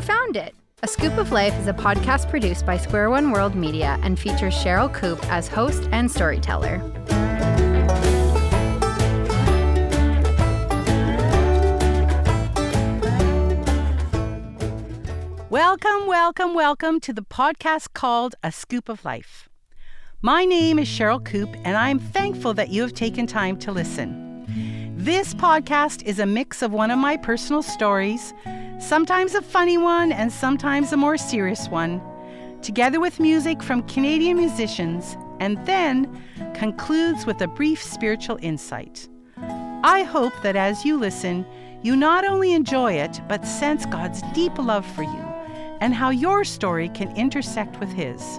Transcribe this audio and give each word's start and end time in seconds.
You 0.00 0.06
found 0.06 0.34
it. 0.34 0.54
A 0.82 0.88
Scoop 0.88 1.18
of 1.18 1.30
Life 1.30 1.52
is 1.58 1.66
a 1.66 1.74
podcast 1.74 2.30
produced 2.30 2.64
by 2.64 2.78
Square 2.78 3.10
One 3.10 3.32
World 3.32 3.54
Media 3.54 3.98
and 4.02 4.18
features 4.18 4.54
Sherryl 4.54 4.90
Koop 4.94 5.22
as 5.30 5.46
host 5.46 5.86
and 5.92 6.10
storyteller. 6.10 6.78
Welcome, 15.50 16.06
welcome, 16.06 16.54
welcome 16.54 16.98
to 17.00 17.12
the 17.12 17.20
podcast 17.20 17.88
called 17.92 18.34
A 18.42 18.50
Scoop 18.50 18.88
of 18.88 19.04
Life. 19.04 19.50
My 20.22 20.46
name 20.46 20.78
is 20.78 20.88
Sherryl 20.88 21.22
Koop, 21.22 21.54
and 21.62 21.76
I'm 21.76 21.98
thankful 21.98 22.54
that 22.54 22.70
you 22.70 22.80
have 22.80 22.94
taken 22.94 23.26
time 23.26 23.58
to 23.58 23.70
listen. 23.70 24.94
This 24.96 25.34
podcast 25.34 26.02
is 26.04 26.18
a 26.18 26.24
mix 26.24 26.62
of 26.62 26.72
one 26.72 26.90
of 26.90 26.98
my 26.98 27.18
personal 27.18 27.62
stories, 27.62 28.32
sometimes 28.80 29.34
a 29.34 29.42
funny 29.42 29.78
one 29.78 30.10
and 30.10 30.32
sometimes 30.32 30.92
a 30.92 30.96
more 30.96 31.16
serious 31.16 31.68
one, 31.68 32.00
together 32.62 32.98
with 32.98 33.20
music 33.20 33.62
from 33.62 33.86
Canadian 33.86 34.36
musicians, 34.36 35.16
and 35.38 35.64
then 35.66 36.22
concludes 36.54 37.26
with 37.26 37.40
a 37.40 37.46
brief 37.46 37.82
spiritual 37.82 38.38
insight. 38.42 39.08
I 39.82 40.02
hope 40.02 40.32
that 40.42 40.56
as 40.56 40.84
you 40.84 40.98
listen, 40.98 41.46
you 41.82 41.96
not 41.96 42.26
only 42.26 42.52
enjoy 42.52 42.92
it, 42.94 43.20
but 43.28 43.46
sense 43.46 43.86
God's 43.86 44.22
deep 44.34 44.58
love 44.58 44.84
for 44.94 45.02
you 45.02 45.30
and 45.80 45.94
how 45.94 46.10
your 46.10 46.44
story 46.44 46.90
can 46.90 47.14
intersect 47.16 47.80
with 47.80 47.90
His. 47.90 48.38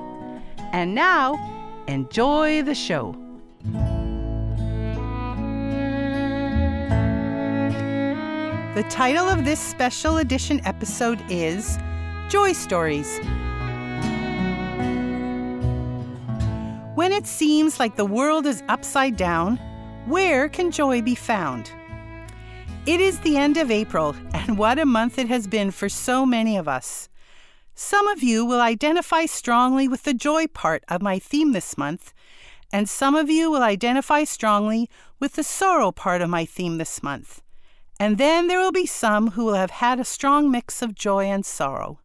And 0.72 0.94
now, 0.94 1.84
enjoy 1.88 2.62
the 2.62 2.76
show. 2.76 3.16
The 8.82 8.90
title 8.90 9.30
of 9.30 9.46
this 9.46 9.60
special 9.60 10.18
edition 10.18 10.60
episode 10.66 11.24
is 11.30 11.78
Joy 12.30 12.54
Stories. 12.54 13.20
When 16.96 17.12
it 17.12 17.28
seems 17.28 17.80
like 17.80 17.96
the 17.96 18.06
world 18.06 18.48
is 18.48 18.64
upside 18.70 19.18
down, 19.18 19.58
where 20.08 20.50
can 20.50 20.72
joy 20.72 21.04
be 21.04 21.14
found? 21.14 21.72
It 22.88 23.00
is 23.00 23.20
the 23.20 23.38
end 23.38 23.58
of 23.58 23.70
April, 23.70 24.16
and 24.34 24.58
what 24.58 24.80
a 24.80 24.86
month 24.88 25.20
it 25.20 25.28
has 25.28 25.46
been 25.46 25.70
for 25.70 25.88
so 25.88 26.26
many 26.26 26.58
of 26.58 26.68
us. 26.68 27.08
Some 27.76 28.08
of 28.08 28.24
you 28.24 28.44
will 28.48 28.62
identify 28.62 29.28
strongly 29.28 29.88
with 29.88 30.02
the 30.02 30.16
joy 30.16 30.48
part 30.48 30.84
of 30.90 31.04
my 31.04 31.20
theme 31.20 31.52
this 31.52 31.78
month, 31.78 32.16
and 32.74 32.90
some 32.90 33.14
of 33.14 33.30
you 33.30 33.52
will 33.52 33.62
identify 33.62 34.24
strongly 34.24 34.90
with 35.20 35.34
the 35.34 35.44
sorrow 35.44 35.92
part 35.92 36.24
of 36.24 36.32
my 36.32 36.46
theme 36.46 36.80
this 36.80 37.04
month. 37.04 37.41
And 38.02 38.18
then 38.18 38.48
there 38.48 38.58
will 38.58 38.72
be 38.72 38.88
some 38.88 39.30
who 39.30 39.46
will 39.46 39.54
have 39.54 39.70
had 39.70 40.00
a 40.00 40.04
strong 40.04 40.50
mix 40.50 40.82
of 40.82 40.96
joy 40.96 41.26
and 41.26 41.46
sorrow. 41.46 42.00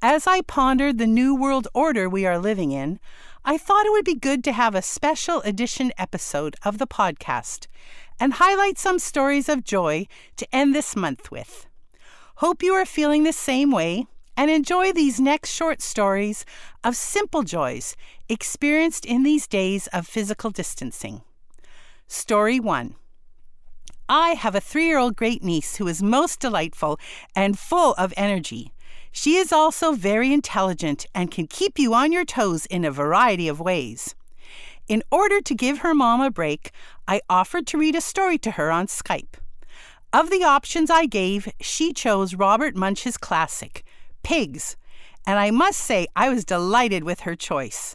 As 0.00 0.24
I 0.24 0.40
pondered 0.42 0.98
the 0.98 1.06
new 1.08 1.34
world 1.34 1.66
order 1.74 2.08
we 2.08 2.26
are 2.26 2.38
living 2.38 2.70
in, 2.70 3.00
I 3.44 3.58
thought 3.58 3.86
it 3.86 3.90
would 3.90 4.04
be 4.04 4.14
good 4.14 4.44
to 4.44 4.52
have 4.52 4.76
a 4.76 4.82
special 4.82 5.40
edition 5.40 5.92
episode 5.98 6.54
of 6.62 6.78
the 6.78 6.86
podcast 6.86 7.66
and 8.20 8.34
highlight 8.34 8.78
some 8.78 9.00
stories 9.00 9.48
of 9.48 9.64
joy 9.64 10.06
to 10.36 10.54
end 10.54 10.76
this 10.76 10.94
month 10.94 11.32
with. 11.32 11.66
Hope 12.36 12.62
you 12.62 12.72
are 12.74 12.86
feeling 12.86 13.24
the 13.24 13.32
same 13.32 13.72
way 13.72 14.06
and 14.36 14.48
enjoy 14.48 14.92
these 14.92 15.18
next 15.18 15.50
short 15.50 15.82
stories 15.82 16.44
of 16.84 16.94
simple 16.94 17.42
joys 17.42 17.96
experienced 18.28 19.04
in 19.04 19.24
these 19.24 19.48
days 19.48 19.88
of 19.88 20.06
physical 20.06 20.50
distancing. 20.50 21.22
Story 22.06 22.60
1 22.60 22.94
I 24.12 24.30
have 24.30 24.56
a 24.56 24.60
three 24.60 24.86
year 24.86 24.98
old 24.98 25.14
great 25.14 25.44
niece 25.44 25.76
who 25.76 25.86
is 25.86 26.02
most 26.02 26.40
delightful 26.40 26.98
and 27.36 27.56
full 27.56 27.94
of 27.94 28.12
energy. 28.16 28.72
She 29.12 29.36
is 29.36 29.52
also 29.52 29.92
very 29.92 30.32
intelligent 30.32 31.06
and 31.14 31.30
can 31.30 31.46
keep 31.46 31.78
you 31.78 31.94
on 31.94 32.10
your 32.10 32.24
toes 32.24 32.66
in 32.66 32.84
a 32.84 32.90
variety 32.90 33.46
of 33.46 33.60
ways. 33.60 34.16
In 34.88 35.04
order 35.12 35.40
to 35.40 35.54
give 35.54 35.78
her 35.78 35.94
mom 35.94 36.20
a 36.20 36.28
break, 36.28 36.72
I 37.06 37.20
offered 37.30 37.68
to 37.68 37.78
read 37.78 37.94
a 37.94 38.00
story 38.00 38.36
to 38.38 38.50
her 38.52 38.72
on 38.72 38.88
Skype. 38.88 39.34
Of 40.12 40.30
the 40.30 40.42
options 40.42 40.90
I 40.90 41.06
gave, 41.06 41.48
she 41.60 41.92
chose 41.92 42.34
Robert 42.34 42.74
Munsch's 42.74 43.16
classic, 43.16 43.84
pigs, 44.24 44.76
and 45.24 45.38
I 45.38 45.52
must 45.52 45.78
say 45.78 46.08
I 46.16 46.30
was 46.30 46.44
delighted 46.44 47.04
with 47.04 47.20
her 47.20 47.36
choice. 47.36 47.94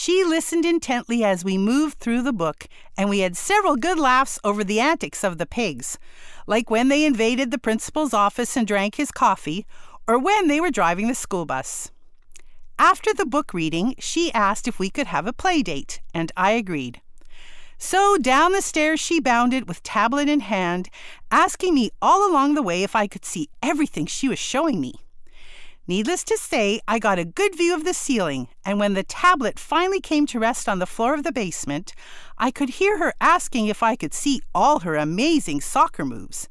She 0.00 0.22
listened 0.22 0.64
intently 0.64 1.24
as 1.24 1.44
we 1.44 1.58
moved 1.58 1.98
through 1.98 2.22
the 2.22 2.32
book, 2.32 2.68
and 2.96 3.10
we 3.10 3.18
had 3.18 3.36
several 3.36 3.74
good 3.74 3.98
laughs 3.98 4.38
over 4.44 4.62
the 4.62 4.78
antics 4.78 5.24
of 5.24 5.38
the 5.38 5.44
pigs, 5.44 5.98
like 6.46 6.70
when 6.70 6.86
they 6.86 7.04
invaded 7.04 7.50
the 7.50 7.58
principal's 7.58 8.14
office 8.14 8.56
and 8.56 8.64
drank 8.64 8.94
his 8.94 9.10
coffee, 9.10 9.66
or 10.06 10.16
when 10.16 10.46
they 10.46 10.60
were 10.60 10.70
driving 10.70 11.08
the 11.08 11.16
school 11.16 11.46
bus. 11.46 11.90
After 12.78 13.12
the 13.12 13.26
book 13.26 13.52
reading, 13.52 13.96
she 13.98 14.32
asked 14.32 14.68
if 14.68 14.78
we 14.78 14.88
could 14.88 15.08
have 15.08 15.26
a 15.26 15.32
play 15.32 15.64
date, 15.64 16.00
and 16.14 16.30
I 16.36 16.52
agreed. 16.52 17.00
So 17.76 18.18
down 18.18 18.52
the 18.52 18.62
stairs 18.62 19.00
she 19.00 19.18
bounded 19.18 19.66
with 19.66 19.82
tablet 19.82 20.28
in 20.28 20.40
hand, 20.40 20.90
asking 21.32 21.74
me 21.74 21.90
all 22.00 22.30
along 22.30 22.54
the 22.54 22.62
way 22.62 22.84
if 22.84 22.94
I 22.94 23.08
could 23.08 23.24
see 23.24 23.48
everything 23.64 24.06
she 24.06 24.28
was 24.28 24.38
showing 24.38 24.80
me. 24.80 24.94
Needless 25.88 26.22
to 26.24 26.36
say, 26.36 26.80
I 26.86 26.98
got 26.98 27.18
a 27.18 27.24
good 27.24 27.56
view 27.56 27.74
of 27.74 27.86
the 27.86 27.94
ceiling, 27.94 28.48
and 28.62 28.78
when 28.78 28.92
the 28.92 29.02
tablet 29.02 29.58
finally 29.58 30.02
came 30.02 30.26
to 30.26 30.38
rest 30.38 30.68
on 30.68 30.80
the 30.80 30.86
floor 30.86 31.14
of 31.14 31.22
the 31.22 31.32
basement, 31.32 31.94
I 32.36 32.50
could 32.50 32.68
hear 32.68 32.98
her 32.98 33.14
asking 33.22 33.68
if 33.68 33.82
I 33.82 33.96
could 33.96 34.12
see 34.12 34.42
all 34.54 34.80
her 34.80 34.96
amazing 34.96 35.62
soccer 35.62 36.04
moves. 36.04 36.50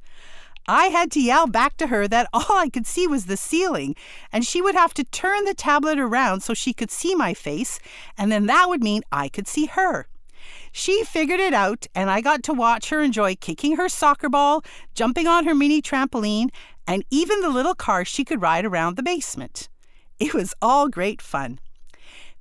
I 0.67 0.87
had 0.87 1.11
to 1.11 1.21
yell 1.21 1.45
back 1.45 1.77
to 1.77 1.87
her 1.87 2.07
that 2.07 2.27
all 2.33 2.57
I 2.57 2.69
could 2.69 2.87
see 2.87 3.05
was 3.05 3.27
the 3.27 3.37
ceiling, 3.37 3.95
and 4.33 4.43
she 4.43 4.59
would 4.59 4.73
have 4.73 4.95
to 4.95 5.03
turn 5.03 5.45
the 5.45 5.53
tablet 5.53 5.99
around 5.99 6.41
so 6.41 6.55
she 6.55 6.73
could 6.73 6.89
see 6.89 7.13
my 7.13 7.35
face, 7.35 7.79
and 8.17 8.31
then 8.31 8.47
that 8.47 8.67
would 8.67 8.81
mean 8.81 9.03
I 9.11 9.29
could 9.29 9.47
see 9.47 9.67
her. 9.67 10.07
She 10.71 11.03
figured 11.03 11.39
it 11.39 11.53
out, 11.53 11.85
and 11.93 12.09
I 12.09 12.21
got 12.21 12.41
to 12.43 12.53
watch 12.53 12.89
her 12.89 13.01
enjoy 13.01 13.35
kicking 13.35 13.75
her 13.75 13.87
soccer 13.87 14.29
ball, 14.29 14.63
jumping 14.95 15.27
on 15.27 15.45
her 15.45 15.53
mini 15.53 15.81
trampoline, 15.81 16.49
and 16.87 17.03
even 17.11 17.41
the 17.41 17.49
little 17.49 17.75
car 17.75 18.05
she 18.05 18.23
could 18.23 18.41
ride 18.41 18.65
around 18.65 18.95
the 18.95 19.03
basement. 19.03 19.69
It 20.19 20.33
was 20.33 20.53
all 20.61 20.87
great 20.87 21.21
fun. 21.21 21.59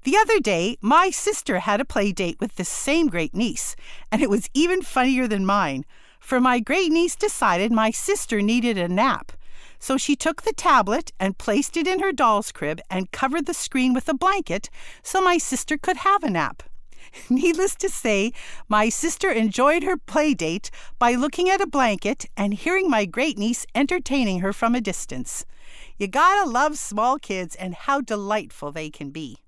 The 0.05 0.17
other 0.17 0.39
day, 0.39 0.77
my 0.81 1.11
sister 1.11 1.59
had 1.59 1.81
a 1.81 1.85
play 1.85 2.13
date 2.13 2.37
with 2.39 2.55
this 2.55 2.69
same 2.69 3.09
great 3.09 3.35
niece, 3.35 3.75
and 4.13 4.23
it 4.23 4.31
was 4.31 4.49
even 4.55 4.83
funnier 4.83 5.27
than 5.27 5.45
mine, 5.45 5.85
for 6.21 6.41
my 6.41 6.61
great 6.61 6.93
niece 6.93 7.17
decided 7.17 7.73
my 7.73 7.91
sister 7.91 8.41
needed 8.41 8.79
a 8.79 8.87
nap. 8.89 9.33
So 9.79 9.97
she 9.97 10.17
took 10.17 10.43
the 10.43 10.53
tablet 10.53 11.13
and 11.19 11.39
placed 11.39 11.77
it 11.77 11.87
in 11.87 11.99
her 11.99 12.13
doll's 12.13 12.53
crib 12.53 12.81
and 12.89 13.11
covered 13.11 13.47
the 13.47 13.53
screen 13.53 13.93
with 13.93 14.09
a 14.09 14.15
blanket 14.15 14.71
so 15.03 15.21
my 15.21 15.39
sister 15.39 15.77
could 15.77 15.99
have 15.99 16.23
a 16.23 16.31
nap. 16.31 16.63
Needless 17.31 17.75
to 17.77 17.89
say, 17.89 18.33
my 18.69 18.89
sister 18.89 19.31
enjoyed 19.31 19.83
her 19.83 19.97
play 19.97 20.35
date 20.35 20.71
by 20.99 21.15
looking 21.15 21.49
at 21.49 21.61
a 21.61 21.67
blanket 21.67 22.27
and 22.37 22.55
hearing 22.55 22.91
my 22.91 23.05
great 23.05 23.39
niece 23.39 23.67
entertaining 23.75 24.41
her 24.41 24.53
from 24.53 24.75
a 24.75 24.81
distance. 24.81 25.45
You 25.97 26.09
gotta 26.09 26.49
love 26.49 26.79
small 26.79 27.19
kids 27.19 27.55
and 27.55 27.75
how 27.75 28.01
delightful 28.01 28.73
they 28.73 28.91
can 28.91 29.11
be. 29.11 29.39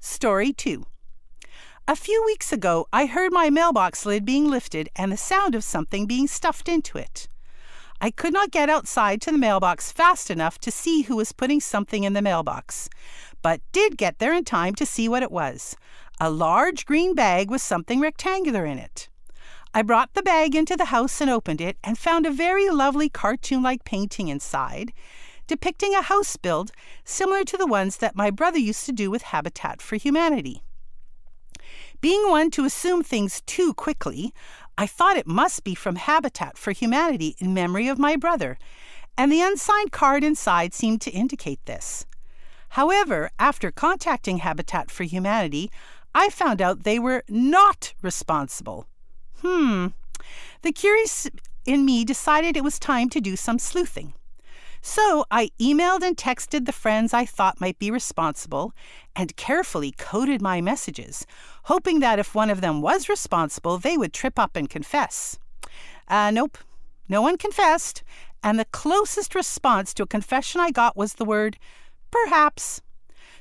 Story 0.00 0.52
2 0.52 0.84
A 1.86 1.96
few 1.96 2.22
weeks 2.24 2.52
ago, 2.52 2.86
I 2.92 3.06
heard 3.06 3.32
my 3.32 3.50
mailbox 3.50 4.04
lid 4.06 4.24
being 4.24 4.48
lifted 4.48 4.88
and 4.96 5.10
the 5.10 5.16
sound 5.16 5.54
of 5.54 5.64
something 5.64 6.06
being 6.06 6.28
stuffed 6.28 6.68
into 6.68 6.98
it. 6.98 7.28
I 8.00 8.12
could 8.12 8.32
not 8.32 8.52
get 8.52 8.70
outside 8.70 9.20
to 9.22 9.32
the 9.32 9.38
mailbox 9.38 9.90
fast 9.90 10.30
enough 10.30 10.58
to 10.60 10.70
see 10.70 11.02
who 11.02 11.16
was 11.16 11.32
putting 11.32 11.60
something 11.60 12.04
in 12.04 12.12
the 12.12 12.22
mailbox, 12.22 12.88
but 13.42 13.60
did 13.72 13.98
get 13.98 14.20
there 14.20 14.32
in 14.32 14.44
time 14.44 14.76
to 14.76 14.86
see 14.86 15.08
what 15.08 15.24
it 15.24 15.32
was 15.32 15.74
a 16.20 16.30
large 16.30 16.84
green 16.84 17.14
bag 17.14 17.50
with 17.50 17.62
something 17.62 18.00
rectangular 18.00 18.64
in 18.64 18.78
it. 18.78 19.08
I 19.72 19.82
brought 19.82 20.14
the 20.14 20.22
bag 20.22 20.54
into 20.54 20.76
the 20.76 20.86
house 20.86 21.20
and 21.20 21.30
opened 21.30 21.60
it 21.60 21.76
and 21.84 21.98
found 21.98 22.26
a 22.26 22.30
very 22.30 22.68
lovely 22.70 23.08
cartoon 23.08 23.62
like 23.62 23.84
painting 23.84 24.28
inside, 24.28 24.92
depicting 25.46 25.94
a 25.94 26.02
house 26.02 26.36
build 26.36 26.72
similar 27.04 27.44
to 27.44 27.56
the 27.56 27.66
ones 27.66 27.98
that 27.98 28.16
my 28.16 28.30
brother 28.30 28.58
used 28.58 28.86
to 28.86 28.92
do 28.92 29.10
with 29.10 29.22
Habitat 29.22 29.80
for 29.80 29.96
Humanity. 29.96 30.62
Being 32.00 32.28
one 32.28 32.50
to 32.52 32.64
assume 32.64 33.02
things 33.02 33.42
too 33.42 33.74
quickly, 33.74 34.32
I 34.76 34.86
thought 34.86 35.16
it 35.16 35.26
must 35.26 35.64
be 35.64 35.74
from 35.74 35.96
Habitat 35.96 36.56
for 36.56 36.72
Humanity 36.72 37.36
in 37.38 37.52
memory 37.52 37.88
of 37.88 37.98
my 37.98 38.16
brother, 38.16 38.58
and 39.16 39.30
the 39.30 39.40
unsigned 39.40 39.92
card 39.92 40.22
inside 40.22 40.72
seemed 40.72 41.00
to 41.02 41.10
indicate 41.10 41.64
this. 41.66 42.06
However, 42.70 43.30
after 43.38 43.72
contacting 43.72 44.38
Habitat 44.38 44.90
for 44.90 45.04
Humanity, 45.04 45.70
I 46.14 46.28
found 46.30 46.60
out 46.60 46.84
they 46.84 46.98
were 46.98 47.24
not 47.28 47.94
responsible. 48.02 48.86
Hmm. 49.40 49.88
The 50.62 50.72
curious 50.72 51.28
in 51.64 51.84
me 51.84 52.04
decided 52.04 52.56
it 52.56 52.64
was 52.64 52.78
time 52.78 53.08
to 53.10 53.20
do 53.20 53.36
some 53.36 53.58
sleuthing. 53.58 54.14
So 54.80 55.24
I 55.30 55.50
emailed 55.60 56.02
and 56.02 56.16
texted 56.16 56.64
the 56.64 56.72
friends 56.72 57.12
I 57.12 57.24
thought 57.24 57.60
might 57.60 57.78
be 57.78 57.90
responsible 57.90 58.72
and 59.14 59.36
carefully 59.36 59.92
coded 59.92 60.40
my 60.40 60.60
messages, 60.60 61.26
hoping 61.64 62.00
that 62.00 62.18
if 62.18 62.34
one 62.34 62.48
of 62.48 62.60
them 62.60 62.80
was 62.80 63.08
responsible, 63.08 63.78
they 63.78 63.96
would 63.98 64.12
trip 64.12 64.38
up 64.38 64.56
and 64.56 64.70
confess. 64.70 65.38
Uh, 66.06 66.30
nope, 66.30 66.58
No 67.08 67.22
one 67.22 67.38
confessed, 67.38 68.02
and 68.42 68.58
the 68.58 68.66
closest 68.66 69.34
response 69.34 69.94
to 69.94 70.02
a 70.02 70.06
confession 70.06 70.60
I 70.60 70.70
got 70.70 70.96
was 70.96 71.14
the 71.14 71.24
word, 71.24 71.58
perhaps. 72.10 72.82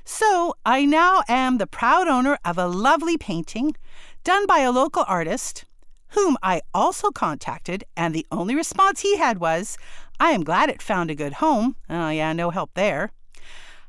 So 0.09 0.56
I 0.65 0.86
now 0.86 1.24
am 1.27 1.57
the 1.57 1.68
proud 1.68 2.07
owner 2.07 2.39
of 2.45 2.57
a 2.57 2.65
lovely 2.65 3.18
painting 3.18 3.75
done 4.24 4.48
by 4.48 4.59
a 4.59 4.71
local 4.71 5.04
artist, 5.06 5.65
whom 6.12 6.38
I 6.42 6.62
also 6.74 7.12
contacted, 7.12 7.83
and 7.98 8.15
the 8.15 8.25
only 8.31 8.56
response 8.56 9.01
he 9.01 9.18
had 9.18 9.39
was, 9.39 9.77
I 10.18 10.31
am 10.31 10.45
glad 10.45 10.69
it 10.69 10.81
found 10.81 11.12
a 11.12 11.15
good 11.15 11.33
home. 11.33 11.75
Oh, 11.89 12.07
yeah, 12.07 12.31
no 12.31 12.51
help 12.51 12.71
there. 12.74 13.12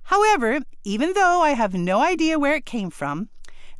However, 0.02 0.58
even 0.82 1.12
though 1.12 1.40
I 1.40 1.50
have 1.50 1.72
no 1.72 2.00
idea 2.02 2.36
where 2.36 2.56
it 2.56 2.66
came 2.66 2.90
from, 2.90 3.28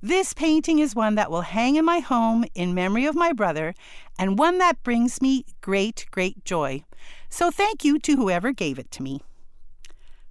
this 0.01 0.33
painting 0.33 0.79
is 0.79 0.95
one 0.95 1.17
that 1.17 1.33
will 1.33 1.41
hang 1.41 1.75
in 1.75 1.85
my 1.85 1.99
home 1.99 2.45
in 2.55 2.73
memory 2.73 3.05
of 3.05 3.17
my 3.17 3.33
brother 3.33 3.75
and 4.17 4.39
one 4.39 4.59
that 4.59 4.85
brings 4.85 5.21
me 5.21 5.45
great, 5.61 6.07
great 6.13 6.45
joy. 6.45 6.85
So 7.29 7.51
thank 7.51 7.85
you 7.85 7.99
to 7.99 8.15
whoever 8.15 8.53
gave 8.53 8.79
it 8.79 8.93
to 8.93 9.03
me. 9.03 9.23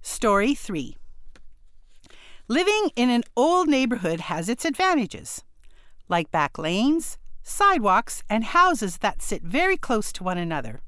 Story 0.00 0.54
3 0.54 0.96
Living 2.50 2.90
in 2.96 3.10
an 3.10 3.24
old 3.36 3.68
neighborhood 3.68 4.20
has 4.20 4.48
its 4.48 4.64
advantages, 4.64 5.44
like 6.08 6.30
back 6.30 6.56
lanes, 6.56 7.18
sidewalks, 7.42 8.22
and 8.30 8.42
houses 8.42 8.98
that 8.98 9.20
sit 9.20 9.42
very 9.42 9.76
close 9.76 10.10
to 10.12 10.24
one 10.24 10.38
another. 10.38 10.80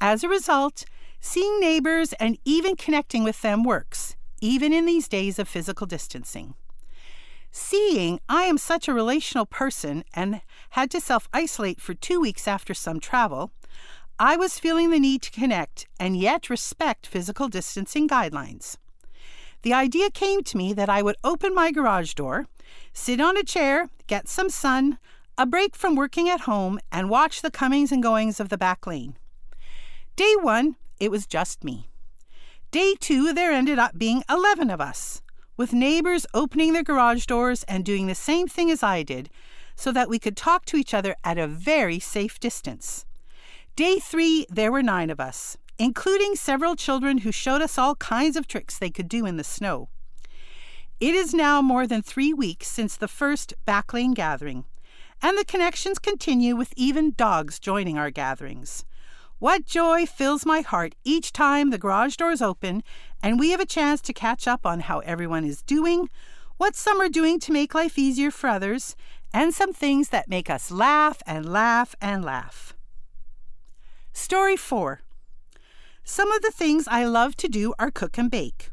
As 0.00 0.24
a 0.24 0.28
result, 0.28 0.84
seeing 1.20 1.60
neighbors 1.60 2.12
and 2.14 2.38
even 2.44 2.74
connecting 2.74 3.22
with 3.22 3.40
them 3.40 3.62
works, 3.62 4.16
even 4.40 4.72
in 4.72 4.84
these 4.84 5.06
days 5.06 5.38
of 5.38 5.46
physical 5.46 5.86
distancing. 5.86 6.54
Seeing 7.52 8.18
I 8.28 8.42
am 8.42 8.58
such 8.58 8.88
a 8.88 8.94
relational 8.94 9.46
person 9.46 10.02
and 10.12 10.40
had 10.70 10.90
to 10.90 11.00
self 11.00 11.28
isolate 11.32 11.80
for 11.80 11.94
two 11.94 12.20
weeks 12.20 12.48
after 12.48 12.74
some 12.74 12.98
travel, 12.98 13.52
I 14.18 14.34
was 14.34 14.58
feeling 14.58 14.90
the 14.90 14.98
need 14.98 15.22
to 15.22 15.30
connect 15.30 15.86
and 16.00 16.16
yet 16.16 16.50
respect 16.50 17.06
physical 17.06 17.46
distancing 17.46 18.08
guidelines. 18.08 18.76
The 19.64 19.72
idea 19.72 20.10
came 20.10 20.42
to 20.42 20.58
me 20.58 20.74
that 20.74 20.90
I 20.90 21.00
would 21.00 21.16
open 21.24 21.54
my 21.54 21.72
garage 21.72 22.12
door, 22.12 22.46
sit 22.92 23.18
on 23.18 23.38
a 23.38 23.42
chair, 23.42 23.88
get 24.06 24.28
some 24.28 24.50
sun, 24.50 24.98
a 25.38 25.46
break 25.46 25.74
from 25.74 25.96
working 25.96 26.28
at 26.28 26.42
home, 26.42 26.78
and 26.92 27.08
watch 27.08 27.40
the 27.40 27.50
comings 27.50 27.90
and 27.90 28.02
goings 28.02 28.38
of 28.38 28.50
the 28.50 28.58
back 28.58 28.86
lane. 28.86 29.16
Day 30.16 30.34
one, 30.38 30.76
it 31.00 31.10
was 31.10 31.26
just 31.26 31.64
me. 31.64 31.88
Day 32.72 32.94
two, 33.00 33.32
there 33.32 33.52
ended 33.52 33.78
up 33.78 33.96
being 33.96 34.22
11 34.28 34.68
of 34.68 34.82
us 34.82 35.22
with 35.56 35.72
neighbors 35.72 36.26
opening 36.34 36.74
their 36.74 36.82
garage 36.82 37.24
doors 37.24 37.62
and 37.62 37.86
doing 37.86 38.06
the 38.06 38.14
same 38.14 38.46
thing 38.46 38.70
as 38.70 38.82
I 38.82 39.02
did, 39.02 39.30
so 39.76 39.90
that 39.92 40.10
we 40.10 40.18
could 40.18 40.36
talk 40.36 40.66
to 40.66 40.76
each 40.76 40.92
other 40.92 41.16
at 41.24 41.38
a 41.38 41.48
very 41.48 41.98
safe 41.98 42.38
distance. 42.38 43.06
Day 43.76 43.98
three, 43.98 44.44
there 44.50 44.70
were 44.70 44.82
nine 44.82 45.08
of 45.08 45.20
us, 45.20 45.56
including 45.78 46.34
several 46.34 46.76
children 46.76 47.18
who 47.18 47.32
showed 47.32 47.62
us 47.62 47.78
all 47.78 47.94
kinds 47.96 48.36
of 48.36 48.46
tricks 48.46 48.78
they 48.78 48.90
could 48.90 49.08
do 49.08 49.26
in 49.26 49.36
the 49.36 49.44
snow. 49.44 49.88
It 51.00 51.14
is 51.14 51.34
now 51.34 51.60
more 51.60 51.86
than 51.86 52.02
three 52.02 52.32
weeks 52.32 52.68
since 52.68 52.96
the 52.96 53.08
first 53.08 53.54
backlane 53.66 54.14
gathering, 54.14 54.64
and 55.20 55.36
the 55.36 55.44
connections 55.44 55.98
continue 55.98 56.54
with 56.54 56.72
even 56.76 57.12
dogs 57.16 57.58
joining 57.58 57.98
our 57.98 58.10
gatherings. 58.10 58.84
What 59.38 59.66
joy 59.66 60.06
fills 60.06 60.46
my 60.46 60.60
heart 60.60 60.94
each 61.04 61.32
time 61.32 61.70
the 61.70 61.78
garage 61.78 62.16
doors 62.16 62.40
open 62.40 62.82
and 63.22 63.38
we 63.38 63.50
have 63.50 63.60
a 63.60 63.66
chance 63.66 64.00
to 64.02 64.12
catch 64.12 64.46
up 64.46 64.64
on 64.64 64.80
how 64.80 65.00
everyone 65.00 65.44
is 65.44 65.62
doing, 65.62 66.08
what 66.56 66.76
some 66.76 67.00
are 67.00 67.08
doing 67.08 67.40
to 67.40 67.52
make 67.52 67.74
life 67.74 67.98
easier 67.98 68.30
for 68.30 68.48
others, 68.48 68.94
and 69.32 69.52
some 69.52 69.72
things 69.72 70.10
that 70.10 70.28
make 70.28 70.48
us 70.48 70.70
laugh 70.70 71.20
and 71.26 71.50
laugh 71.50 71.94
and 72.00 72.24
laugh. 72.24 72.74
Story 74.12 74.56
4 74.56 75.02
Some 76.04 76.30
of 76.30 76.42
the 76.42 76.52
things 76.52 76.86
I 76.86 77.04
love 77.04 77.36
to 77.36 77.48
do 77.48 77.74
are 77.78 77.90
cook 77.90 78.18
and 78.18 78.30
bake. 78.30 78.70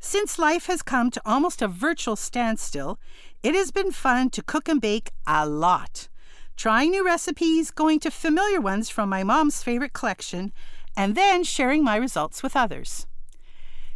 Since 0.00 0.38
life 0.38 0.66
has 0.66 0.82
come 0.82 1.10
to 1.12 1.22
almost 1.24 1.62
a 1.62 1.68
virtual 1.68 2.16
standstill, 2.16 2.98
it 3.42 3.54
has 3.54 3.70
been 3.70 3.90
fun 3.90 4.28
to 4.30 4.42
cook 4.42 4.68
and 4.68 4.80
bake 4.80 5.10
a 5.26 5.48
lot 5.48 6.08
trying 6.56 6.90
new 6.90 7.04
recipes, 7.04 7.70
going 7.70 8.00
to 8.00 8.10
familiar 8.10 8.60
ones 8.60 8.88
from 8.88 9.08
my 9.08 9.24
mom's 9.24 9.62
favorite 9.62 9.92
collection, 9.92 10.52
and 10.96 11.14
then 11.14 11.42
sharing 11.42 11.82
my 11.82 11.96
results 11.96 12.42
with 12.42 12.56
others. 12.56 13.06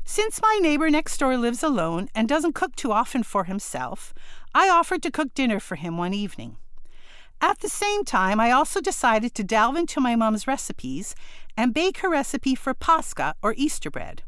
Since 0.04 0.40
my 0.42 0.58
neighbor 0.60 0.90
next 0.90 1.18
door 1.18 1.36
lives 1.36 1.62
alone 1.62 2.08
and 2.14 2.28
doesn't 2.28 2.54
cook 2.54 2.74
too 2.74 2.92
often 2.92 3.22
for 3.22 3.44
himself, 3.44 4.14
I 4.54 4.68
offered 4.68 5.02
to 5.02 5.10
cook 5.10 5.34
dinner 5.34 5.60
for 5.60 5.76
him 5.76 5.98
one 5.98 6.14
evening. 6.14 6.56
At 7.40 7.60
the 7.60 7.68
same 7.68 8.04
time, 8.04 8.40
I 8.40 8.50
also 8.50 8.80
decided 8.80 9.34
to 9.34 9.44
delve 9.44 9.76
into 9.76 10.00
my 10.00 10.16
mom's 10.16 10.46
recipes 10.46 11.14
and 11.56 11.74
bake 11.74 11.98
her 11.98 12.10
recipe 12.10 12.54
for 12.54 12.74
Pascha 12.74 13.34
or 13.42 13.54
Easter 13.56 13.90
bread. 13.90 14.22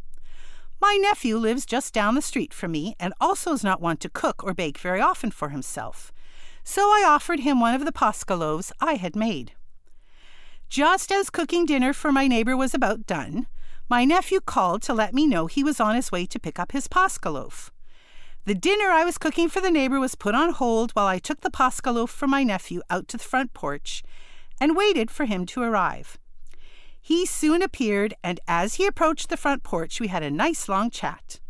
My 0.80 0.96
nephew 1.00 1.36
lives 1.36 1.66
just 1.66 1.92
down 1.92 2.14
the 2.14 2.22
street 2.22 2.54
from 2.54 2.72
me 2.72 2.94
and 2.98 3.12
also 3.20 3.52
is 3.52 3.64
not 3.64 3.80
one 3.80 3.98
to 3.98 4.08
cook 4.08 4.42
or 4.42 4.54
bake 4.54 4.78
very 4.78 5.00
often 5.00 5.30
for 5.30 5.50
himself 5.50 6.12
so 6.64 6.82
I 6.82 7.04
offered 7.06 7.40
him 7.40 7.60
one 7.60 7.74
of 7.74 7.84
the 7.84 7.92
Pascha 7.92 8.34
loaves 8.34 8.72
I 8.80 8.94
had 8.94 9.16
made. 9.16 9.52
Just 10.68 11.10
as 11.10 11.30
cooking 11.30 11.66
dinner 11.66 11.92
for 11.92 12.12
my 12.12 12.28
neighbor 12.28 12.56
was 12.56 12.74
about 12.74 13.06
done, 13.06 13.46
my 13.88 14.04
nephew 14.04 14.40
called 14.40 14.82
to 14.82 14.94
let 14.94 15.12
me 15.12 15.26
know 15.26 15.46
he 15.46 15.64
was 15.64 15.80
on 15.80 15.96
his 15.96 16.12
way 16.12 16.26
to 16.26 16.38
pick 16.38 16.58
up 16.58 16.72
his 16.72 16.86
Pascha 16.86 17.30
loaf. 17.30 17.72
The 18.46 18.54
dinner 18.54 18.86
I 18.86 19.04
was 19.04 19.18
cooking 19.18 19.50
for 19.50 19.60
the 19.60 19.70
neighbor 19.70 20.00
was 20.00 20.14
put 20.14 20.34
on 20.34 20.52
hold 20.52 20.92
while 20.92 21.06
I 21.06 21.18
took 21.18 21.42
the 21.42 21.50
Pascha 21.50 21.90
loaf 21.92 22.10
from 22.10 22.30
my 22.30 22.42
nephew 22.42 22.80
out 22.88 23.06
to 23.08 23.18
the 23.18 23.22
front 23.22 23.52
porch 23.52 24.02
and 24.58 24.76
waited 24.76 25.10
for 25.10 25.26
him 25.26 25.44
to 25.46 25.62
arrive. 25.62 26.18
He 27.00 27.26
soon 27.26 27.62
appeared, 27.62 28.14
and 28.24 28.40
as 28.48 28.74
he 28.74 28.86
approached 28.86 29.28
the 29.28 29.36
front 29.36 29.62
porch, 29.62 30.00
we 30.00 30.08
had 30.08 30.22
a 30.22 30.30
nice 30.30 30.68
long 30.68 30.90
chat. 30.90 31.40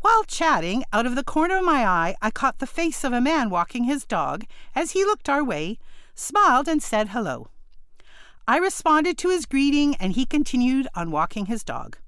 While 0.00 0.24
chatting, 0.24 0.84
out 0.92 1.06
of 1.06 1.14
the 1.14 1.24
corner 1.24 1.58
of 1.58 1.64
my 1.64 1.86
eye, 1.86 2.16
I 2.20 2.30
caught 2.30 2.58
the 2.58 2.66
face 2.66 3.04
of 3.04 3.12
a 3.12 3.20
man 3.20 3.48
walking 3.48 3.84
his 3.84 4.04
dog 4.04 4.44
as 4.74 4.92
he 4.92 5.04
looked 5.04 5.28
our 5.28 5.44
way, 5.44 5.78
smiled, 6.14 6.68
and 6.68 6.82
said 6.82 7.10
hello. 7.10 7.50
I 8.48 8.58
responded 8.58 9.16
to 9.18 9.28
his 9.28 9.46
greeting, 9.46 9.94
and 9.96 10.14
he 10.14 10.26
continued 10.26 10.88
on 10.94 11.10
walking 11.10 11.46
his 11.46 11.62
dog. 11.62 11.98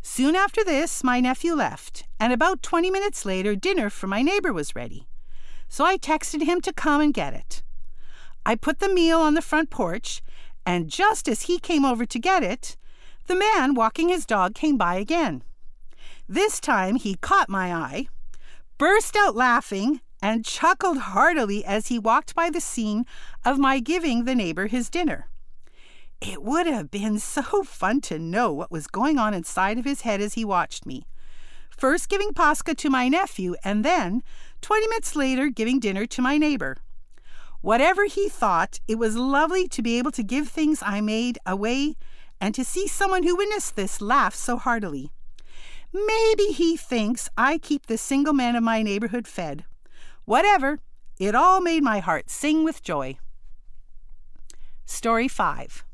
Soon 0.00 0.36
after 0.36 0.62
this, 0.62 1.02
my 1.02 1.18
nephew 1.18 1.54
left, 1.54 2.05
and 2.18 2.32
about 2.32 2.62
20 2.62 2.90
minutes 2.90 3.24
later, 3.24 3.54
dinner 3.54 3.90
for 3.90 4.06
my 4.06 4.22
neighbor 4.22 4.52
was 4.52 4.74
ready. 4.74 5.06
So 5.68 5.84
I 5.84 5.98
texted 5.98 6.42
him 6.44 6.60
to 6.62 6.72
come 6.72 7.00
and 7.00 7.12
get 7.12 7.34
it. 7.34 7.62
I 8.44 8.54
put 8.54 8.78
the 8.78 8.88
meal 8.88 9.18
on 9.18 9.34
the 9.34 9.42
front 9.42 9.70
porch, 9.70 10.22
and 10.64 10.88
just 10.88 11.28
as 11.28 11.42
he 11.42 11.58
came 11.58 11.84
over 11.84 12.06
to 12.06 12.18
get 12.18 12.42
it, 12.42 12.76
the 13.26 13.34
man 13.34 13.74
walking 13.74 14.08
his 14.08 14.24
dog 14.24 14.54
came 14.54 14.76
by 14.76 14.96
again. 14.96 15.42
This 16.28 16.60
time 16.60 16.96
he 16.96 17.16
caught 17.16 17.48
my 17.48 17.74
eye, 17.74 18.08
burst 18.78 19.16
out 19.16 19.34
laughing, 19.34 20.00
and 20.22 20.44
chuckled 20.44 20.98
heartily 20.98 21.64
as 21.64 21.88
he 21.88 21.98
walked 21.98 22.34
by 22.34 22.50
the 22.50 22.60
scene 22.60 23.04
of 23.44 23.58
my 23.58 23.80
giving 23.80 24.24
the 24.24 24.34
neighbor 24.34 24.66
his 24.66 24.88
dinner. 24.88 25.28
It 26.20 26.42
would 26.42 26.66
have 26.66 26.90
been 26.90 27.18
so 27.18 27.62
fun 27.62 28.00
to 28.02 28.18
know 28.18 28.52
what 28.52 28.72
was 28.72 28.86
going 28.86 29.18
on 29.18 29.34
inside 29.34 29.78
of 29.78 29.84
his 29.84 30.00
head 30.00 30.20
as 30.20 30.34
he 30.34 30.44
watched 30.44 30.86
me. 30.86 31.06
First 31.76 32.08
giving 32.08 32.32
Pascha 32.32 32.74
to 32.74 32.90
my 32.90 33.08
nephew, 33.08 33.54
and 33.62 33.84
then, 33.84 34.22
20 34.62 34.88
minutes 34.88 35.14
later, 35.14 35.50
giving 35.50 35.78
dinner 35.78 36.06
to 36.06 36.22
my 36.22 36.38
neighbor. 36.38 36.78
Whatever 37.60 38.06
he 38.06 38.28
thought, 38.28 38.80
it 38.88 38.94
was 38.94 39.16
lovely 39.16 39.68
to 39.68 39.82
be 39.82 39.98
able 39.98 40.12
to 40.12 40.22
give 40.22 40.48
things 40.48 40.82
I 40.82 41.00
made 41.02 41.38
away 41.44 41.96
and 42.40 42.54
to 42.54 42.64
see 42.64 42.86
someone 42.86 43.24
who 43.24 43.36
witnessed 43.36 43.76
this 43.76 44.00
laugh 44.00 44.34
so 44.34 44.56
heartily. 44.56 45.10
Maybe 45.92 46.52
he 46.52 46.76
thinks 46.76 47.28
I 47.36 47.58
keep 47.58 47.86
the 47.86 47.98
single 47.98 48.32
man 48.32 48.56
of 48.56 48.62
my 48.62 48.82
neighborhood 48.82 49.26
fed. 49.26 49.64
Whatever, 50.24 50.80
it 51.18 51.34
all 51.34 51.60
made 51.60 51.82
my 51.82 51.98
heart 52.00 52.30
sing 52.30 52.64
with 52.64 52.82
joy. 52.82 53.18
Story 54.84 55.28
5 55.28 55.84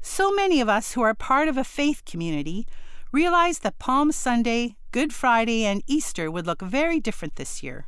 So 0.00 0.32
many 0.32 0.60
of 0.60 0.68
us 0.68 0.92
who 0.92 1.02
are 1.02 1.14
part 1.14 1.48
of 1.48 1.56
a 1.56 1.64
faith 1.64 2.04
community 2.04 2.66
realize 3.14 3.60
that 3.60 3.78
Palm 3.78 4.10
Sunday, 4.10 4.74
Good 4.90 5.14
Friday, 5.14 5.64
and 5.64 5.84
Easter 5.86 6.32
would 6.32 6.48
look 6.48 6.60
very 6.60 6.98
different 6.98 7.36
this 7.36 7.62
year, 7.62 7.86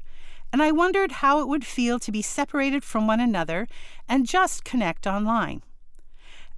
and 0.53 0.63
I 0.63 0.71
wondered 0.71 1.19
how 1.21 1.41
it 1.41 1.49
would 1.49 1.67
feel 1.67 1.99
to 1.99 2.13
be 2.13 2.23
separated 2.23 2.85
from 2.85 3.09
one 3.09 3.19
another 3.19 3.67
and 4.09 4.25
just 4.25 4.63
connect 4.63 5.05
online. 5.05 5.63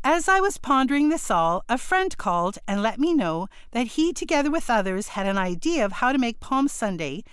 As 0.04 0.28
I 0.28 0.40
was 0.40 0.58
pondering 0.58 1.08
this 1.08 1.30
all, 1.30 1.64
a 1.66 1.78
friend 1.78 2.14
called 2.18 2.58
and 2.68 2.82
let 2.82 3.00
me 3.00 3.14
know 3.14 3.48
that 3.70 3.94
he, 3.96 4.12
together 4.12 4.50
with 4.50 4.68
others, 4.68 5.08
had 5.08 5.26
an 5.26 5.38
idea 5.38 5.82
of 5.82 5.92
how 5.92 6.12
to 6.12 6.18
make 6.18 6.38
Palm 6.38 6.68
Sunday 6.68 7.24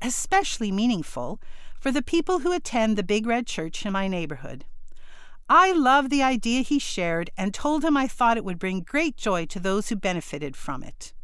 especially 0.00 0.72
meaningful 0.72 1.38
for 1.78 1.92
the 1.92 2.02
people 2.02 2.38
who 2.38 2.52
attend 2.52 2.96
the 2.96 3.02
Big 3.02 3.26
Red 3.26 3.46
Church 3.46 3.84
in 3.84 3.92
my 3.92 4.08
neighborhood. 4.08 4.64
I 5.50 5.72
loved 5.72 6.10
the 6.10 6.22
idea 6.22 6.60
he 6.60 6.78
shared 6.78 7.30
and 7.36 7.54
told 7.54 7.82
him 7.82 7.96
I 7.96 8.06
thought 8.06 8.36
it 8.36 8.44
would 8.44 8.58
bring 8.58 8.80
great 8.80 9.16
joy 9.16 9.46
to 9.46 9.58
those 9.58 9.88
who 9.88 9.96
benefited 9.96 10.56
from 10.56 10.82
it. 10.82 11.14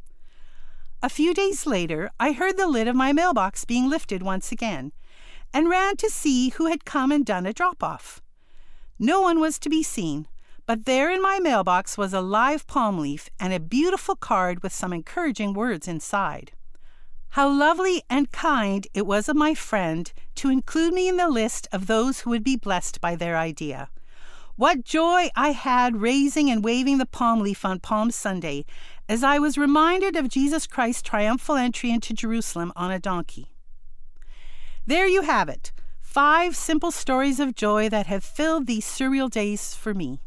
A 1.03 1.11
few 1.11 1.35
days 1.35 1.67
later, 1.67 2.11
I 2.19 2.33
heard 2.33 2.57
the 2.57 2.67
lid 2.67 2.89
of 2.89 2.97
my 2.97 3.13
mailbox 3.13 3.67
being 3.67 3.91
lifted 3.91 4.23
once 4.23 4.51
again 4.51 4.93
and 5.53 5.69
ran 5.69 5.97
to 5.99 6.09
see 6.09 6.49
who 6.51 6.67
had 6.67 6.87
come 6.87 7.13
and 7.13 7.27
done 7.27 7.45
a 7.45 7.53
drop 7.53 7.83
off. 7.83 8.23
No 8.99 9.21
one 9.21 9.41
was 9.41 9.59
to 9.59 9.69
be 9.69 9.83
seen, 9.83 10.27
But 10.67 10.87
there 10.87 11.11
in 11.11 11.21
my 11.21 11.39
mailbox 11.41 11.99
was 11.99 12.15
a 12.15 12.23
live 12.23 12.67
palm 12.67 12.99
leaf 12.99 13.29
and 13.39 13.53
a 13.53 13.61
beautiful 13.61 14.17
card 14.17 14.63
with 14.63 14.73
some 14.73 14.95
encouraging 14.95 15.53
words 15.53 15.87
inside. 15.87 16.53
How 17.31 17.49
lovely 17.51 18.03
and 18.09 18.33
kind 18.33 18.87
it 18.95 19.07
was 19.07 19.29
of 19.29 19.37
my 19.37 19.55
friend 19.55 20.11
to 20.37 20.49
include 20.49 20.95
me 20.95 21.09
in 21.09 21.19
the 21.19 21.29
list 21.29 21.69
of 21.71 21.87
those 21.87 22.21
who 22.21 22.31
would 22.31 22.45
be 22.45 22.57
blessed 22.57 23.01
by 23.03 23.15
their 23.15 23.37
idea. 23.37 23.91
What 24.57 24.85
joy 24.85 25.31
I 25.35 25.49
had 25.51 26.01
raising 26.01 26.49
and 26.49 26.63
waving 26.63 26.99
the 26.99 27.07
palm 27.07 27.41
leaf 27.41 27.65
on 27.65 27.81
Palm 27.81 28.13
Sunday 28.13 28.65
as 29.09 29.25
I 29.25 29.41
was 29.41 29.59
reminded 29.59 30.15
of 30.15 30.29
Jesus 30.29 30.69
Christ's 30.69 31.03
triumphal 31.03 31.57
entry 31.57 31.91
into 31.91 32.15
Jerusalem 32.15 32.73
on 32.77 32.93
a 32.93 33.01
donkey. 33.01 33.49
There 34.87 35.09
you 35.09 35.23
have 35.23 35.49
it 35.49 35.73
five 36.01 36.55
simple 36.55 36.93
stories 36.93 37.41
of 37.41 37.57
joy 37.57 37.89
that 37.89 38.07
have 38.07 38.23
filled 38.23 38.69
these 38.69 38.87
surreal 38.87 39.29
days 39.29 39.75
for 39.75 39.93
me. 39.93 40.21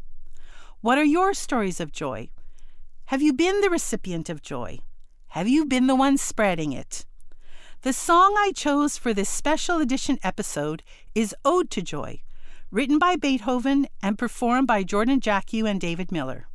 What 0.82 0.98
are 0.98 1.04
your 1.04 1.32
stories 1.32 1.80
of 1.80 1.90
joy? 1.90 2.28
Have 3.06 3.22
you 3.22 3.32
been 3.32 3.62
the 3.62 3.70
recipient 3.70 4.28
of 4.28 4.42
joy? 4.42 4.80
Have 5.28 5.48
you 5.48 5.64
been 5.64 5.86
the 5.86 5.94
one 5.94 6.18
spreading 6.18 6.72
it? 6.72 7.06
The 7.80 7.94
song 7.94 8.34
I 8.36 8.52
chose 8.54 8.98
for 8.98 9.14
this 9.14 9.30
special 9.30 9.80
edition 9.80 10.18
episode 10.22 10.82
is 11.14 11.34
Ode 11.46 11.70
to 11.70 11.80
Joy 11.80 12.20
written 12.70 12.98
by 12.98 13.16
Beethoven 13.16 13.86
and 14.02 14.18
performed 14.18 14.66
by 14.66 14.82
Jordan 14.82 15.20
Jackiew 15.20 15.68
and 15.68 15.80
David 15.80 16.12
Miller. 16.12 16.48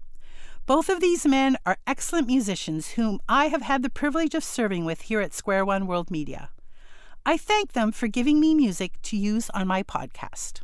Both 0.65 0.87
of 0.87 1.01
these 1.01 1.25
men 1.25 1.57
are 1.65 1.77
excellent 1.87 2.27
musicians 2.27 2.91
whom 2.91 3.19
I 3.27 3.47
have 3.47 3.63
had 3.63 3.81
the 3.81 3.89
privilege 3.89 4.35
of 4.35 4.43
serving 4.43 4.85
with 4.85 5.01
here 5.01 5.21
at 5.21 5.33
Square 5.33 5.65
One 5.65 5.87
World 5.87 6.11
Media. 6.11 6.51
I 7.25 7.37
thank 7.37 7.73
them 7.73 7.91
for 7.91 8.07
giving 8.07 8.39
me 8.39 8.53
music 8.53 9.01
to 9.03 9.17
use 9.17 9.49
on 9.49 9.67
my 9.67 9.81
podcast. 9.81 10.61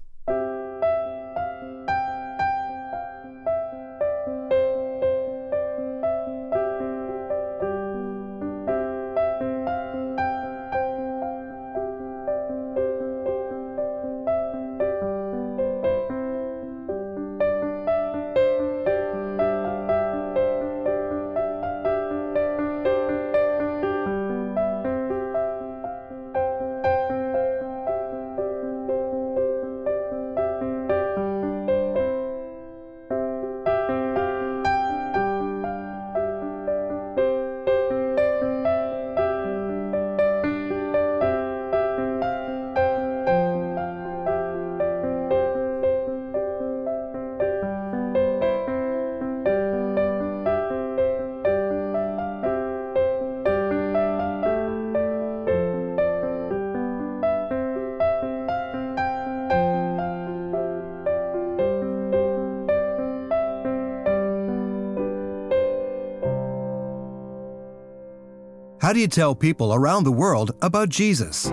How 68.81 68.93
do 68.93 69.01
you 69.01 69.09
tell 69.09 69.36
people 69.36 69.74
around 69.74 70.05
the 70.05 70.12
world 70.12 70.51
about 70.62 70.88
Jesus? 70.88 71.51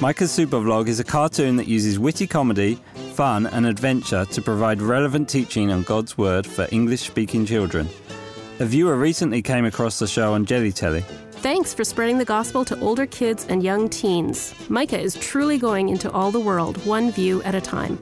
Micah's 0.00 0.32
Super 0.32 0.56
Vlog 0.56 0.88
is 0.88 0.98
a 0.98 1.04
cartoon 1.04 1.54
that 1.56 1.68
uses 1.68 1.96
witty 1.96 2.26
comedy, 2.26 2.80
fun, 3.14 3.46
and 3.46 3.64
adventure 3.64 4.24
to 4.24 4.42
provide 4.42 4.82
relevant 4.82 5.28
teaching 5.28 5.70
on 5.70 5.84
God's 5.84 6.18
Word 6.18 6.48
for 6.48 6.66
English 6.72 7.02
speaking 7.02 7.46
children. 7.46 7.88
A 8.58 8.64
viewer 8.64 8.96
recently 8.96 9.40
came 9.40 9.64
across 9.64 10.00
the 10.00 10.08
show 10.08 10.34
on 10.34 10.46
Jelly 10.46 10.72
Telly. 10.72 11.02
Thanks 11.30 11.72
for 11.72 11.84
spreading 11.84 12.18
the 12.18 12.24
gospel 12.24 12.64
to 12.64 12.76
older 12.80 13.06
kids 13.06 13.46
and 13.48 13.62
young 13.62 13.88
teens. 13.88 14.52
Micah 14.68 14.98
is 14.98 15.14
truly 15.14 15.58
going 15.58 15.90
into 15.90 16.10
all 16.10 16.32
the 16.32 16.40
world, 16.40 16.84
one 16.84 17.12
view 17.12 17.40
at 17.44 17.54
a 17.54 17.60
time. 17.60 17.98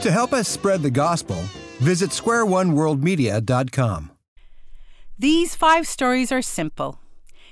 To 0.00 0.10
help 0.10 0.32
us 0.32 0.48
spread 0.48 0.82
the 0.82 0.90
gospel, 0.90 1.36
visit 1.78 2.10
squareoneworldmedia.com. 2.10 4.17
These 5.20 5.56
five 5.56 5.88
stories 5.88 6.30
are 6.30 6.42
simple, 6.42 7.00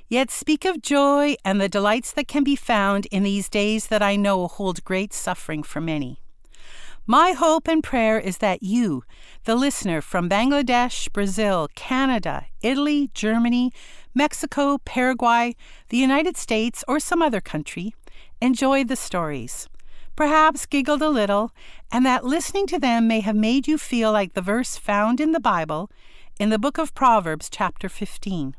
yet 0.09 0.31
speak 0.31 0.65
of 0.65 0.81
joy 0.81 1.35
and 1.45 1.61
the 1.61 1.69
delights 1.69 2.13
that 2.13 2.29
can 2.29 2.45
be 2.45 2.55
found 2.55 3.07
in 3.07 3.25
these 3.25 3.49
days 3.49 3.89
that 3.89 4.05
I 4.05 4.15
know 4.15 4.47
hold 4.47 4.85
great 4.85 5.13
suffering 5.13 5.65
for 5.65 5.81
many. 5.81 6.21
My 7.09 7.33
hope 7.33 7.67
and 7.67 7.83
prayer 7.83 8.21
is 8.21 8.39
that 8.39 8.63
you, 8.63 9.03
the 9.47 9.57
listener 9.57 10.01
from 10.01 10.29
Bangladesh, 10.29 11.13
Brazil, 11.13 11.67
Canada, 11.75 12.47
Italy, 12.63 13.11
Germany, 13.15 13.73
Mexico, 14.15 14.79
Paraguay, 14.85 15.57
the 15.89 15.97
United 15.97 16.37
States, 16.37 16.85
or 16.87 17.01
some 17.01 17.21
other 17.21 17.41
country, 17.41 17.97
enjoyed 18.41 18.87
the 18.87 18.95
stories, 18.95 19.69
perhaps 20.15 20.67
giggled 20.67 21.03
a 21.03 21.09
little, 21.09 21.51
and 21.91 22.07
that 22.07 22.25
listening 22.25 22.69
to 22.69 22.79
them 22.79 23.09
may 23.09 23.19
have 23.19 23.35
made 23.35 23.67
you 23.67 23.77
feel 23.77 24.13
like 24.13 24.35
the 24.35 24.41
verse 24.41 24.77
found 24.77 25.21
in 25.21 25.33
the 25.33 25.41
Bible 25.41 25.91
in 26.39 26.51
the 26.51 26.59
book 26.59 26.77
of 26.77 26.95
Proverbs, 26.95 27.49
chapter 27.49 27.89
15. 27.89 28.55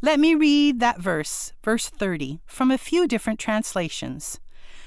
Let 0.00 0.18
me 0.18 0.34
read 0.34 0.80
that 0.80 1.00
verse, 1.00 1.52
verse 1.62 1.88
30, 1.90 2.40
from 2.46 2.70
a 2.70 2.78
few 2.78 3.06
different 3.06 3.38
translations. 3.38 4.40